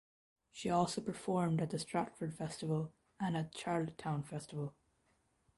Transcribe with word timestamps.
She 0.51 0.67
also 0.71 0.99
performed 0.99 1.61
at 1.61 1.69
the 1.69 1.77
Stratford 1.77 2.33
Festival 2.33 2.91
and 3.19 3.37
at 3.37 3.51
the 3.51 3.57
Charlottetown 3.59 4.23
Festival. 4.23 4.73